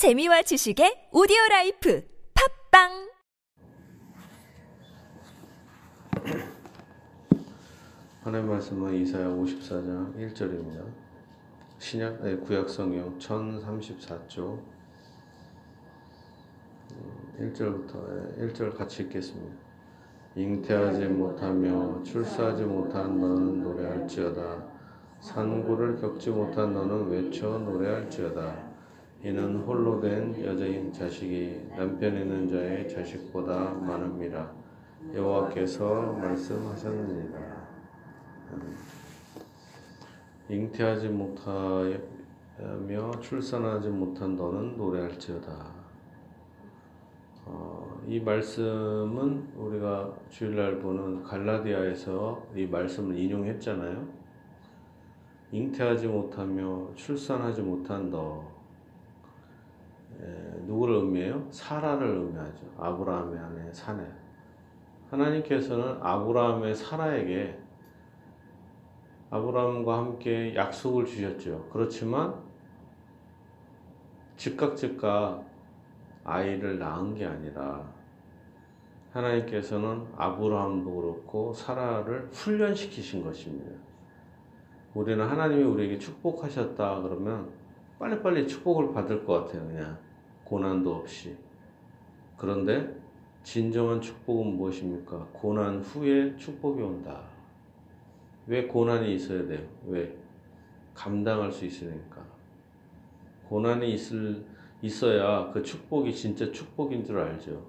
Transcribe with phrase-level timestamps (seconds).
[0.00, 2.02] 재미와 지식의 오디오 라이프
[2.70, 3.10] 팟빵
[8.22, 10.86] 하나님 말씀은 이사야 54장 1절입니다.
[11.78, 14.62] 신약 네, 구약 성경 1034쪽
[17.38, 19.54] 1절부터 1절 같이 읽겠습니다.
[20.34, 24.64] 잉태하지 못하며 출산하지 못한 너는 노래할지어다
[25.20, 28.69] 산고를 겪지 못한 너는 외쳐 노래할지어다
[29.22, 34.50] 이는 홀로 된 여자인 자식이 남편 있는 자의 자식보다 많음이라
[35.14, 37.60] 여호와께서 말씀하셨느니라
[40.48, 42.00] 잉태하지 못하며
[43.20, 45.80] 출산하지 못한 너는 노래할지어다.
[47.46, 54.08] 어, 이 말씀은 우리가 주일날 보는 갈라디아에서 이 말씀을 인용했잖아요.
[55.52, 58.59] 잉태하지 못하며 출산하지 못한 너.
[60.22, 61.46] 에, 누구를 의미해요?
[61.50, 62.66] 사라를 의미하죠.
[62.78, 64.04] 아브라함의 아내 사내.
[65.10, 67.58] 하나님께서는 아브라함의 사라에게
[69.30, 71.68] 아브라함과 함께 약속을 주셨죠.
[71.72, 72.34] 그렇지만
[74.36, 75.44] 즉각 즉각
[76.24, 77.84] 아이를 낳은 게 아니라
[79.12, 83.70] 하나님께서는 아브라함도 그렇고 사라를 훈련시키신 것입니다.
[84.94, 87.50] 우리는 하나님이 우리에게 축복하셨다 그러면
[87.98, 89.66] 빨리빨리 축복을 받을 것 같아요.
[89.66, 89.98] 그냥
[90.50, 91.36] 고난도 없이.
[92.36, 92.92] 그런데
[93.44, 95.28] 진정한 축복은 무엇입니까?
[95.32, 97.22] 고난 후에 축복이 온다.
[98.48, 99.64] 왜 고난이 있어야 돼요?
[99.86, 100.18] 왜?
[100.92, 102.24] 감당할 수 있으니까.
[103.48, 104.44] 고난이 있을,
[104.82, 107.64] 있어야 그 축복이 진짜 축복인 줄 알죠.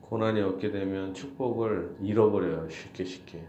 [0.00, 2.66] 고난이 없게 되면 축복을 잃어버려요.
[2.70, 3.46] 쉽게 쉽게.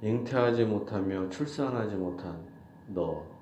[0.00, 2.42] 잉태하지 못하며 출산하지 못한
[2.86, 3.35] 너.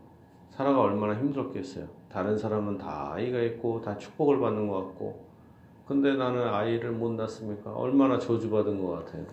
[0.56, 1.88] 살아가 얼마나 힘들었겠어요.
[2.08, 5.24] 다른 사람은 다 아이가 있고 다 축복을 받는 것 같고.
[5.86, 7.72] 근데 나는 아이를 못 낳습니까?
[7.72, 9.26] 얼마나 저주받은 것 같아요.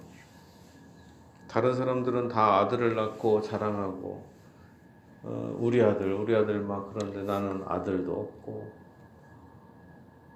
[1.48, 4.24] 다른 사람들은 다 아들을 낳고 자랑하고
[5.24, 8.72] 어, 우리 아들 우리 아들 막 그런데 나는 아들도 없고.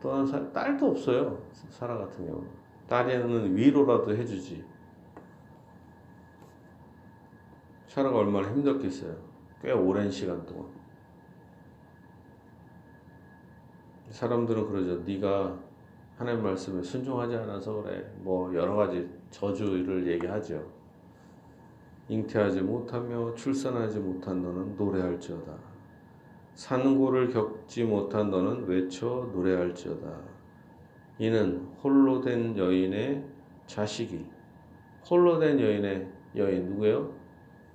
[0.02, 1.40] 또한 사, 딸도 없어요.
[1.70, 2.44] 사라 같은 경우
[2.88, 4.64] 딸에는 위로라도 해주지.
[7.88, 9.16] 사라가 얼마나 힘들겠어요.
[9.64, 10.75] 꽤 오랜 시간 동안
[14.16, 15.60] 사람들은 그러죠 네가
[16.18, 20.66] 하나님 말씀에 순종하지 않아서 그래 뭐 여러 가지 저주를 얘기하죠
[22.08, 25.54] 잉태하지 못하며 출산하지 못한 너는 노래할지어다.
[26.54, 30.08] 산고를 겪지 못한 너는 외쳐 노래할지어다.
[31.18, 33.26] 이는 홀로 된 여인의
[33.66, 34.24] 자식이
[35.10, 37.12] 홀로 된 여인의 여인 누구예요?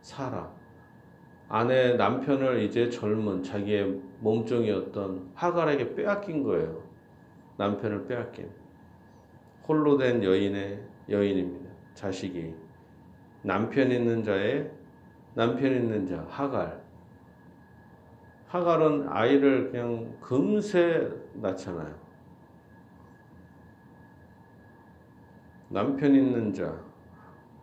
[0.01, 0.60] 사라.
[1.51, 6.83] 아내 남편을 이제 젊은 자기의 몸종이었던 하갈에게 빼앗긴 거예요.
[7.59, 8.49] 남편을 빼앗긴
[9.67, 11.71] 홀로 된 여인의 여인입니다.
[11.95, 12.55] 자식이
[13.43, 14.71] 남편 있는 자의
[15.35, 16.81] 남편 있는 자 하갈
[18.47, 21.95] 하갈은 아이를 그냥 금세 낳잖아요.
[25.69, 26.77] 남편 있는 자,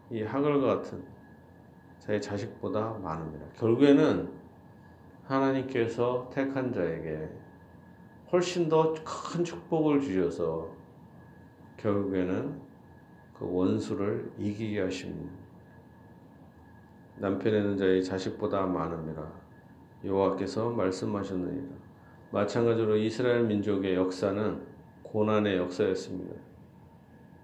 [0.09, 1.03] 이 하갈과 같은
[2.07, 3.45] 자의 자식보다 많습니다.
[3.57, 4.29] 결국에는
[5.25, 7.29] 하나님께서 택한 자에게
[8.31, 10.69] 훨씬 더 큰 축복을 주셔서
[11.75, 12.62] 결국에는
[13.38, 15.34] 그 원수를 이기게 하십니다.
[17.17, 19.29] 남편 있는 자의 자식보다 많음이라
[20.06, 21.75] 여호와께서 말씀하셨느니라.
[22.31, 24.62] 마찬가지로 이스라엘 민족의 역사는
[25.03, 26.35] 고난의 역사였습니다.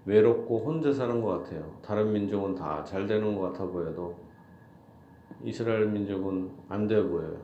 [0.06, 1.78] 외롭고 혼자 사는 것 같아요.
[1.82, 4.24] 다른 민족은 다 잘 되는 것 같아 보여도
[5.44, 7.38] 이스라엘 민족은 안돼 보여요.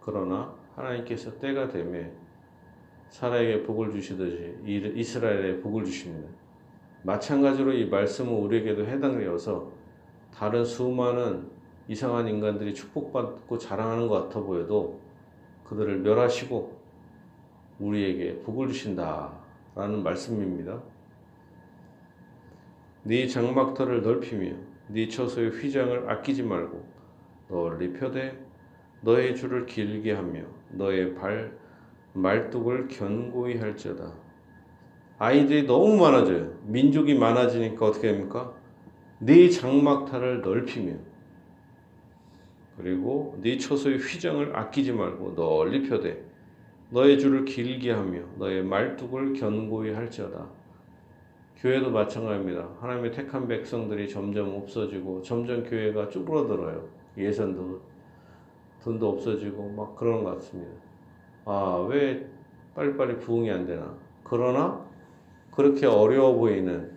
[0.00, 2.10] 그러나 하나님께서 때가 되매
[3.08, 6.28] 사라에게 복을 주시듯이 이스라엘에 복을 주십니다.
[7.04, 9.70] 마찬가지로 이 말씀은 우리에게도 해당되어서
[10.34, 11.48] 다른 수많은
[11.86, 15.00] 이상한 인간들이 축복받고 자랑하는 것 같아 보여도
[15.64, 16.80] 그들을 멸하시고
[17.78, 20.82] 우리에게 복을 주신다라는 말씀입니다.
[23.04, 24.56] 네 장막터를 넓히며
[24.88, 26.94] 네 처소의 휘장을 아끼지 말고
[27.54, 28.36] 널리 펴되
[29.02, 30.40] 너의 줄을 길게 하며
[30.72, 31.56] 너의 발
[32.14, 34.12] 말뚝을 견고히 할지어다.
[35.18, 36.52] 아이들이 너무 많아져요.
[36.64, 38.52] 민족이 많아지니까 어떻게 됩니까?
[39.20, 40.94] 네 장막터를 넓히며
[42.76, 46.24] 그리고 네 처소의 휘장을 아끼지 말고 널리 펴되
[46.90, 50.48] 너의 줄을 길게 하며 너의 말뚝을 견고히 할지어다.
[51.58, 52.68] 교회도 마찬가지입니다.
[52.80, 57.03] 하나님의 택한 백성들이 점점 없어지고 점점 교회가 쭈그러들어요.
[57.16, 57.80] 예산도
[58.82, 60.72] 돈도 없어지고 막 그런 것 같습니다.
[61.44, 62.28] 아, 왜
[62.74, 63.96] 빨리빨리 부흥이 안 되나?
[64.22, 64.84] 그러나
[65.50, 66.92] 그렇게 어려워 보이는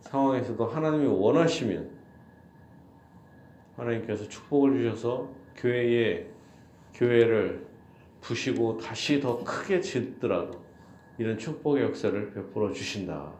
[0.00, 1.90] 상황에서도 하나님이 원하시면
[3.76, 6.28] 하나님께서 축복을 주셔서 교회에
[6.94, 7.66] 교회를
[8.20, 10.62] 부시고 다시 더 크게 짓더라도
[11.18, 13.32] 이런 축복의 역사를 베풀어 주신다.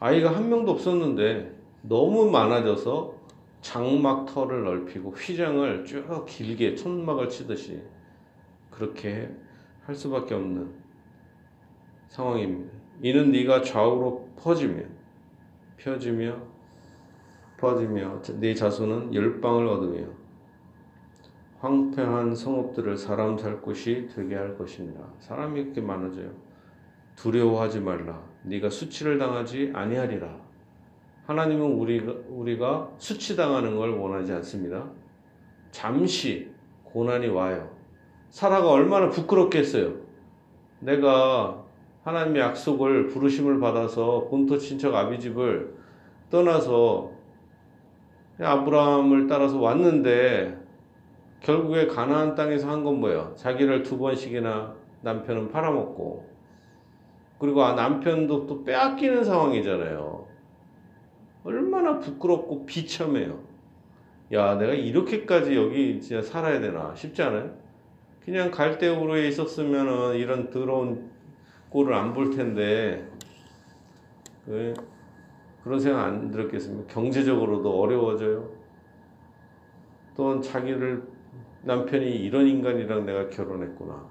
[0.00, 3.14] 아이가 한 명도 없었는데 너무 많아져서
[3.60, 7.82] 장막터를 넓히고 휘장을 쭉 길게 천막을 치듯이
[8.70, 9.30] 그렇게
[9.84, 10.72] 할 수밖에 없는
[12.08, 12.72] 상황입니다.
[13.02, 14.82] 이는 네가 좌우로 퍼지며
[15.76, 16.36] 펴지며
[17.58, 20.06] 퍼지며 네 자손은 열방을 얻으며
[21.58, 25.00] 황폐한 성읍들을 사람 살 곳이 되게 할 것입니다.
[25.20, 26.30] 사람이 이렇게 많아져요.
[27.16, 28.22] 두려워하지 말라.
[28.42, 30.43] 네가 수치를 당하지 아니하리라.
[31.26, 34.84] 하나님은 우리가, 우리가 수치당하는 걸 원하지 않습니다.
[35.70, 36.50] 잠시
[36.84, 37.70] 고난이 와요.
[38.30, 39.94] 사라가 얼마나 부끄럽겠어요.
[40.80, 41.64] 내가
[42.04, 45.74] 하나님의 약속을 부르심을 받아서 본토 친척 아비집을
[46.30, 47.10] 떠나서
[48.38, 50.58] 아브라함을 따라서 왔는데
[51.40, 53.32] 결국에 가나안 땅에서 한 건 뭐예요?
[53.36, 56.28] 자기를 두 번씩이나 남편은 팔아먹고
[57.38, 60.13] 그리고 아 남편도 또 빼앗기는 상황이잖아요.
[61.44, 63.40] 얼마나 부끄럽고 비참해요.
[64.32, 67.54] 야, 내가 이렇게까지 여기 진짜 살아야 되나 싶지 않아요?
[68.24, 71.10] 그냥 갈대우르에 있었으면은 이런 더러운
[71.68, 73.06] 꼴을 안 볼 텐데
[74.46, 74.72] 그,
[75.62, 76.92] 그런 생각 안 들었겠습니까?
[76.92, 78.50] 경제적으로도 어려워져요.
[80.16, 81.02] 또한 자기를
[81.62, 84.06] 남편이 이런 인간이랑 내가 결혼했구나.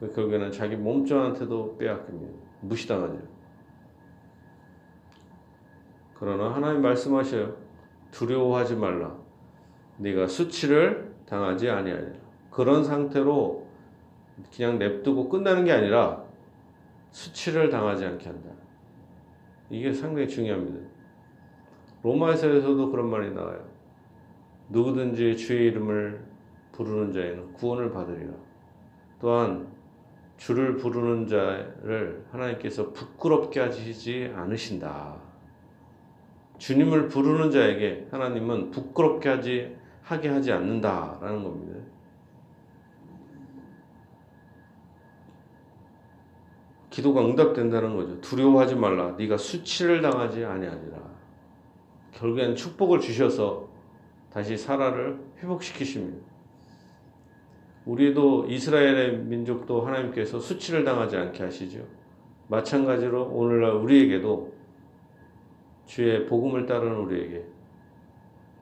[0.00, 2.38] 그 결국에는 자기 몸종한테도 빼앗깁니다.
[2.62, 3.33] 무시당하죠.
[6.14, 7.56] 그러나 하나님 말씀하셔요.
[8.10, 9.14] 두려워하지 말라.
[9.98, 12.12] 네가 수치를 당하지 아니하리라.
[12.50, 13.66] 그런 상태로
[14.54, 16.22] 그냥 냅두고 끝나는 게 아니라
[17.10, 18.50] 수치를 당하지 않게 한다.
[19.70, 20.88] 이게 상당히 중요합니다.
[22.02, 23.64] 로마에서도 그런 말이 나와요.
[24.68, 26.24] 누구든지 주의 이름을
[26.72, 28.32] 부르는 자에는 구원을 받으리라.
[29.20, 29.66] 또한
[30.36, 35.16] 주를 부르는 자를 하나님께서 부끄럽게 하시지 않으신다.
[36.58, 41.80] 주님을 부르는 자에게 하나님은 부끄럽게 하지 하게 하지 않는다라는 겁니다.
[46.90, 48.20] 기도가 응답된다는 거죠.
[48.20, 49.12] 두려워하지 말라.
[49.18, 50.98] 네가 수치를 당하지 아니하리라.
[52.12, 53.68] 결국엔 축복을 주셔서
[54.30, 56.24] 다시 사라를 회복시키십니다.
[57.84, 61.84] 우리도 이스라엘의 민족도 하나님께서 수치를 당하지 않게 하시죠.
[62.48, 64.53] 마찬가지로 오늘날 우리에게도
[65.86, 67.44] 주의 복음을 따르는 우리에게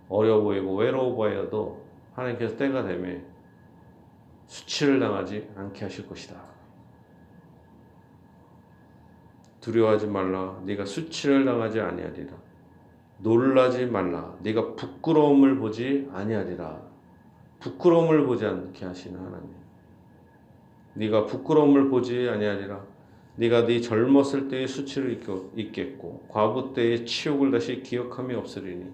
[0.08, 1.84] 어려워 보이고 외로워 보여도
[2.14, 3.24] 하나님께서 때가 되면
[4.46, 6.52] 수치를 당하지 않게 하실 것이다.
[9.60, 10.60] 두려워하지 말라.
[10.64, 12.36] 네가 수치를 당하지 아니하리라.
[13.18, 14.36] 놀라지 말라.
[14.42, 16.82] 네가 부끄러움을 보지 아니하리라.
[17.60, 19.54] 부끄러움을 보지 않게 하시는 하나님.
[20.94, 22.84] 네가 부끄러움을 보지 아니하리라.
[23.36, 25.20] 네가 네 젊었을 때의 수치를
[25.56, 28.92] 잊겠고 과부 때의 치욕을 다시 기억함이 없으리니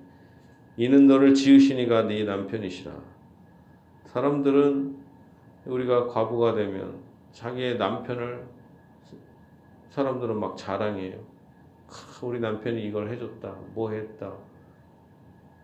[0.76, 2.92] 이는 너를 지으시니가 네 남편이시라.
[4.06, 4.96] 사람들은
[5.66, 7.00] 우리가 과부가 되면
[7.32, 8.46] 자기의 남편을
[9.90, 11.18] 사람들은 막 자랑해요.
[12.22, 14.32] 우리 남편이 이걸 해줬다, 뭐 했다.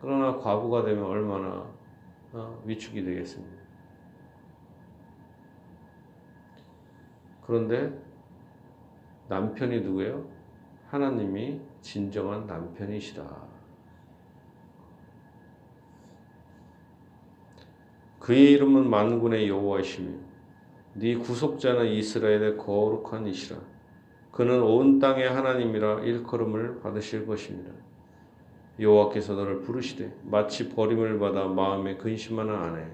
[0.01, 1.65] 그러나 과부가 되면 얼마나
[2.33, 3.63] 어, 위축이 되겠습니다.
[7.47, 7.97] 그런데
[9.29, 10.27] 남편이 누구예요?
[10.89, 13.25] 하나님이 진정한 남편이시다.
[18.21, 20.11] 그의 이름은 만군의 여호와이시며
[20.95, 23.61] 네 구속자는 이스라엘의 거룩한 이시라.
[24.31, 27.71] 그는 온 땅의 하나님이라 일컬음을 받으실 것입니다.
[28.81, 32.87] 여호와께서 너를 부르시되 마치 버림을 받아 마음에 근심하는 아내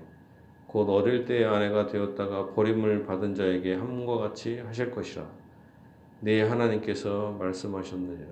[0.67, 5.27] 곧 어릴 때의 아내가 되었다가 버림을 받은 자에게 함과 같이 하실 것이라
[6.21, 8.29] 네 하나님께서 말씀하셨느니라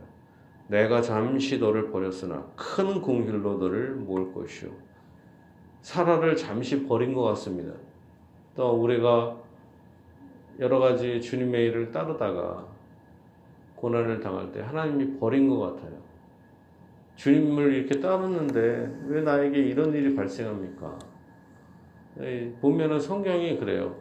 [0.68, 4.70] 내가 잠시 너를 버렸으나 큰 공길로 너를 모을 것이요
[5.80, 7.72] 사라를 잠시 버린 것 같습니다
[8.54, 9.36] 또 우리가
[10.58, 12.66] 여러 가지 주님의 일을 따르다가
[13.76, 16.08] 고난을 당할 때 하나님이 버린 것 같아요
[17.18, 20.98] 주님을 이렇게 따르는데 왜 나에게 이런 일이 발생합니까?
[22.60, 23.96] 보면은 성경이 그래요.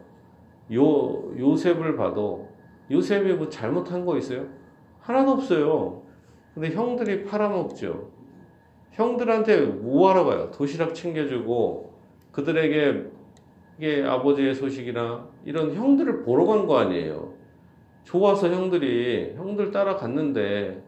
[0.72, 2.47] 요, 요셉을 봐도
[2.90, 4.46] 요셉이 뭐 잘못한 거 있어요?
[5.00, 6.02] 하나도 없어요.
[6.54, 8.10] 근데 형들이 팔아먹죠.
[8.92, 10.50] 형들한테 뭐 하러 가요?
[10.50, 11.92] 도시락 챙겨주고
[12.32, 13.04] 그들에게
[13.78, 17.32] 이게 아버지의 소식이나 이런 형들을 보러 간 거 아니에요.
[18.04, 20.82] 좋아서 형들이 형들 따라갔는데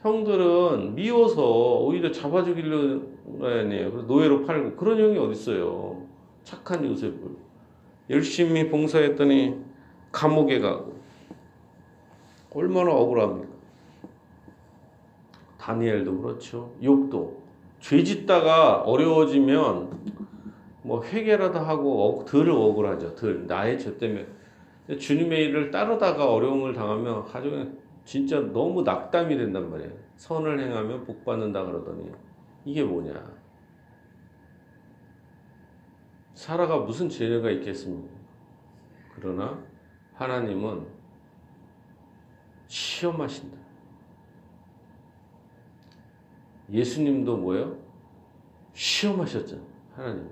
[0.00, 3.90] 형들은 미워서 오히려 잡아 죽이려는 거 아니에요.
[4.02, 6.06] 노예로 팔고 그런 형이 어딨어요.
[6.42, 7.18] 착한 요셉을
[8.08, 9.56] 열심히 봉사했더니
[10.10, 10.94] 감옥에 가고
[12.52, 13.48] 얼마나 억울합니까?
[15.58, 16.72] 다니엘도 그렇죠.
[16.82, 17.40] 욕도
[17.80, 19.90] 죄 짓다가 어려워지면
[20.82, 23.14] 뭐 회개라도 하고 덜 억울하죠.
[23.14, 24.26] 덜 나의 죄 때문에
[24.98, 27.68] 주님의 일을 따르다가 어려움을 당하면 가정에
[28.04, 29.92] 진짜 너무 낙담이 된단 말이에요.
[30.16, 32.10] 선을 행하면 복 받는다 그러더니
[32.64, 33.12] 이게 뭐냐?
[36.34, 38.08] 사라가 무슨 죄가 있겠습니까?
[39.14, 39.62] 그러나
[40.14, 40.99] 하나님은
[42.70, 43.58] 시험하신다.
[46.70, 47.76] 예수님도 뭐예요?
[48.74, 49.66] 시험하셨잖아요.
[49.96, 50.28] 하나님.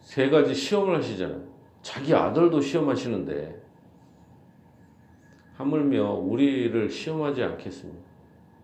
[0.00, 1.42] 세 가지 시험을 하시잖아요.
[1.82, 3.62] 자기 아들도 시험하시는데
[5.54, 8.02] 하물며 우리를 시험하지 않겠습니까?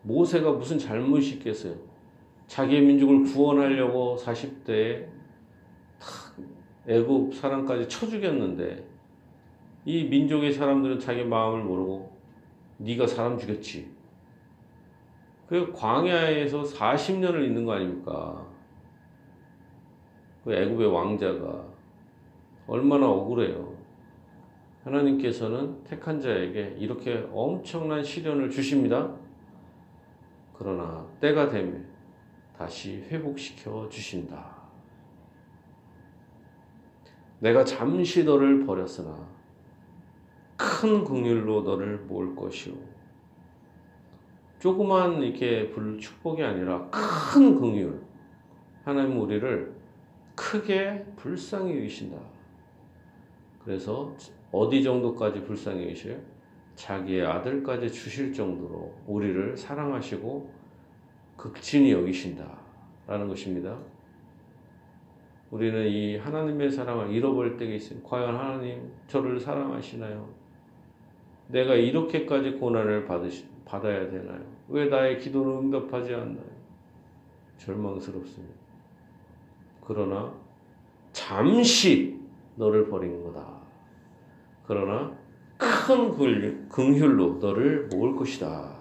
[0.02, 1.76] 모세가 무슨 잘못이 있겠어요?
[2.46, 5.06] 자기의 민족을 구원하려고 40대에
[6.86, 8.97] 애굽 사람까지 쳐 죽였는데
[9.88, 12.14] 이 민족의 사람들은 자기 마음을 모르고
[12.76, 13.90] 네가 사람 죽였지.
[15.46, 18.46] 그 광야에서 40년을 있는 거 아닙니까?
[20.44, 21.64] 그 애굽의 왕자가
[22.66, 23.78] 얼마나 억울해요.
[24.84, 29.10] 하나님께서는 택한 자에게 이렇게 엄청난 시련을 주십니다.
[30.52, 31.88] 그러나 때가 되면
[32.58, 34.54] 다시 회복시켜 주신다.
[37.38, 39.37] 내가 잠시 너를 버렸으나
[40.58, 42.74] 큰 긍휼로 너를 모을 것이오.
[44.58, 47.98] 조그만 이렇게 불 축복이 아니라 큰 긍휼.
[48.84, 49.74] 하나님 우리를
[50.34, 52.18] 크게 불쌍히 여기신다.
[53.64, 54.14] 그래서
[54.50, 56.18] 어디 정도까지 불쌍히 여기셔요?
[56.74, 60.52] 자기의 아들까지 주실 정도로 우리를 사랑하시고
[61.36, 62.58] 극진히 여기신다.
[63.06, 63.78] 라는 것입니다.
[65.50, 68.02] 우리는 이 하나님의 사랑을 잃어버릴 때가 있어요.
[68.02, 70.37] 과연 하나님 저를 사랑하시나요?
[71.48, 74.40] 내가 이렇게까지 고난을 받으시, 받아야 되나요?
[74.68, 76.58] 왜 나의 기도는 응답하지 않나요?
[77.58, 78.54] 절망스럽습니다.
[79.84, 80.32] 그러나
[81.12, 82.20] 잠시
[82.56, 83.46] 너를 버린 거다.
[84.66, 85.12] 그러나
[85.56, 88.76] 큰 긍휼로 너를 모을 것이다.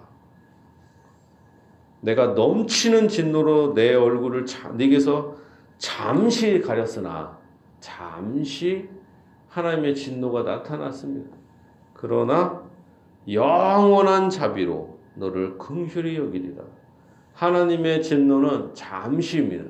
[2.00, 4.44] 내가 넘치는 진노로 내 얼굴을
[4.76, 5.36] 네게서
[5.78, 7.38] 잠시 가렸으나
[7.80, 8.88] 잠시
[9.48, 11.36] 하나님의 진노가 나타났습니다.
[12.00, 12.62] 그러나
[13.30, 16.62] 영원한 자비로 너를 긍휼히 여기리라.
[17.34, 19.64] 하나님의 진노는 잠시입니다.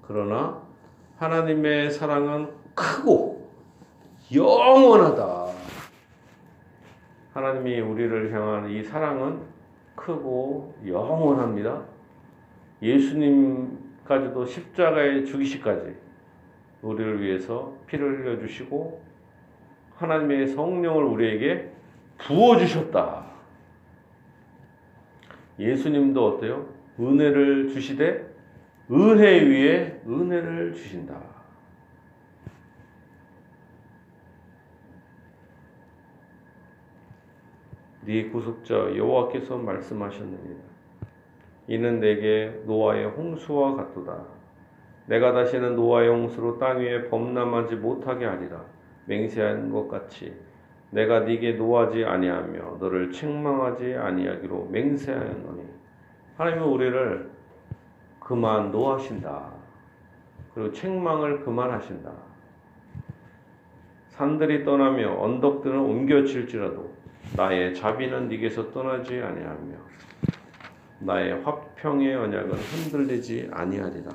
[0.00, 0.62] 그러나
[1.18, 3.50] 하나님의 사랑은 크고
[4.34, 5.48] 영원하다.
[7.34, 9.42] 하나님이 우리를 향한 이 사랑은
[9.94, 11.84] 크고 영원합니다.
[12.80, 15.94] 예수님까지도 십자가에 죽이시까지
[16.80, 19.02] 우리를 위해서 피를 흘려주시고
[19.98, 21.72] 하나님의 성령을 우리에게
[22.18, 23.26] 부어주셨다.
[25.58, 26.68] 예수님도 어때요?
[27.00, 28.26] 은혜를 주시되
[28.90, 31.20] 은혜 위에 은혜를 주신다.
[38.02, 40.60] 네 구속자 여호와께서 말씀하셨느니라.
[41.66, 44.24] 이는 내게 노아의 홍수와 같도다.
[45.06, 48.64] 내가 다시는 노아의 홍수로 땅 위에 범람하지 못하게 하리라.
[49.08, 50.32] 맹세한 것 같이
[50.90, 55.62] 내가 네게 노하지 아니하며 너를 책망하지 아니하기로 맹세하였노니
[56.36, 57.30] 하나님은 우리를
[58.20, 59.52] 그만 노하신다.
[60.54, 62.12] 그리고 책망을 그만하신다.
[64.08, 66.94] 산들이 떠나며 언덕들은 옮겨질지라도
[67.36, 69.76] 나의 자비는 네게서 떠나지 아니하며
[71.00, 74.10] 나의 화평의 언약은 흔들리지 아니하리라.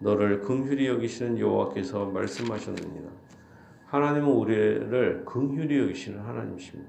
[0.00, 3.10] 너를 긍휼히 여기시는 여호와께서 말씀하셨느니라.
[3.90, 6.88] 하나님은 우리를 긍휼히 여기시는 하나님이십니다.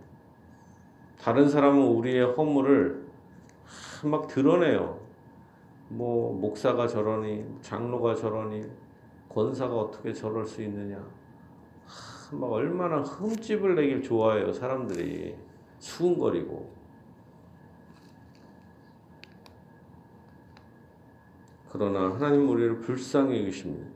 [1.20, 3.08] 다른 사람은 우리의 허물을
[4.05, 5.00] 막 드러내요.
[5.89, 8.65] 뭐 목사가 저러니 장로가 저러니
[9.29, 11.03] 권사가 어떻게 저럴 수 있느냐.
[12.34, 15.36] 막 얼마나 흠집을 내길 좋아해요 사람들이
[15.79, 16.72] 수군거리고
[21.72, 23.89] 그러나 하나님 우리를 불쌍히 여기십니다.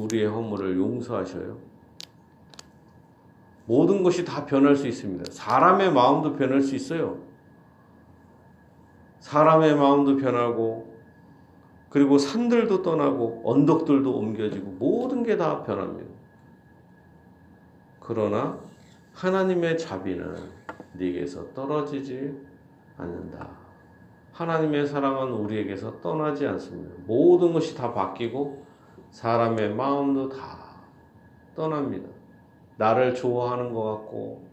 [0.00, 1.77] 우리의 허물을 용서하셔요.
[3.68, 5.30] 모든 것이 다 변할 수 있습니다.
[5.30, 7.18] 사람의 마음도 변할 수 있어요.
[9.20, 10.96] 사람의 마음도 변하고
[11.90, 16.08] 그리고 산들도 떠나고 언덕들도 옮겨지고 모든 게 다 변합니다.
[18.00, 18.58] 그러나
[19.12, 20.34] 하나님의 자비는
[20.94, 22.34] 네게서 떨어지지
[22.96, 23.50] 않는다.
[24.32, 26.94] 하나님의 사랑은 우리에게서 떠나지 않습니다.
[27.06, 28.64] 모든 것이 다 바뀌고
[29.10, 30.80] 사람의 마음도 다
[31.54, 32.17] 떠납니다.
[32.78, 34.46] 나를 좋아하는 것 같고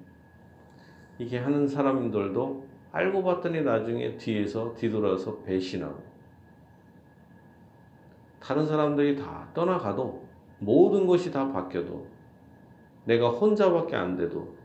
[1.18, 6.04] 이게 하는 사람들도 알고 봤더니 나중에 뒤에서 뒤돌아서 배신하고
[8.40, 10.26] 다른 사람들이 다 떠나가도
[10.60, 12.06] 모든 것이 다 바뀌어도
[13.06, 14.56] 내가 혼자밖에 안 돼도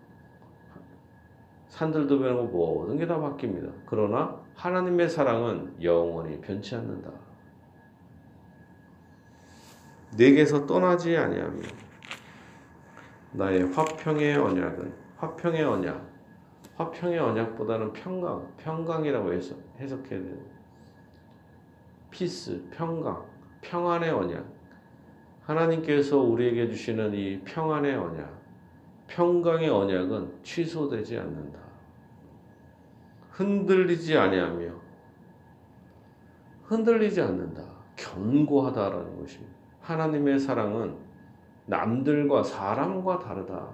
[1.68, 3.72] 산들도 변하고 모든 게 다 바뀝니다.
[3.86, 7.10] 그러나 하나님의 사랑은 영원히 변치 않는다.
[10.16, 11.62] 내게서 떠나지 아니하며
[13.32, 16.10] 나의 화평의 언약은 화평의 언약
[16.76, 20.38] 화평의 언약보다는 평강 평강이라고 해서 해석해야 돼요.
[22.10, 23.24] peace 평강
[23.60, 24.44] 평안의 언약
[25.42, 28.40] 하나님께서 우리에게 주시는 이 평안의 언약
[29.08, 31.58] 평강의 언약은 취소되지 않는다.
[33.30, 34.72] 흔들리지 아니하며
[36.64, 37.62] 흔들리지 않는다.
[37.96, 39.52] 견고하다라는 것입니다.
[39.80, 41.09] 하나님의 사랑은
[41.70, 43.68] 남들과 사람과 다르다.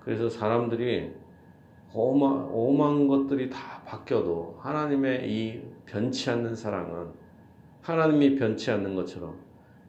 [0.00, 1.10] 그래서 사람들이
[1.94, 7.12] 오만, 오만 것들이 다 바뀌어도 하나님의 이 변치 않는 사랑은
[7.80, 9.38] 하나님이 변치 않는 것처럼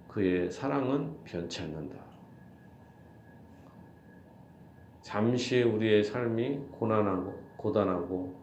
[0.07, 1.97] 그의 사랑은 변치 않는다.
[5.01, 8.33] 잠시 우리의 삶이 고난하고 고단하고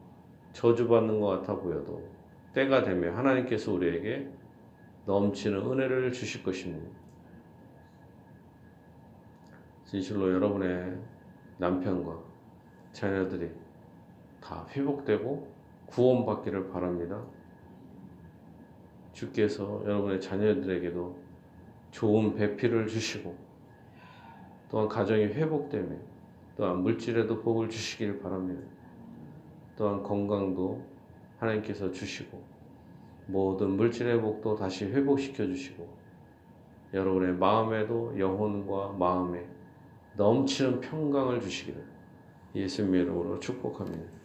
[0.53, 2.07] 저주받는 것 같아 보여도
[2.53, 4.29] 때가 되면 하나님께서 우리에게
[5.07, 7.02] 넘치는 은혜를 주실 것입니다.
[9.93, 10.99] 진실로 여러분의
[11.59, 12.19] 남편과
[12.93, 13.51] 자녀들이
[14.41, 15.47] 다 회복되고
[15.85, 17.23] 구원받기를 바랍니다.
[19.13, 21.15] 주께서 여러분의 자녀들에게도
[21.91, 23.37] 좋은 배필을 주시고
[24.71, 25.95] 또한 가정이 회복되며
[26.57, 28.63] 또한 물질에도 복을 주시길 바랍니다.
[29.77, 30.83] 또한 건강도
[31.39, 32.43] 하나님께서 주시고
[33.27, 35.87] 모든 물질의 복도 다시 회복시켜 주시고
[36.95, 39.47] 여러분의 마음에도 영혼과 마음에
[40.17, 41.83] 넘치는 평강을 주시기를
[42.55, 44.22] 예수님의 이름으로 축복합니다.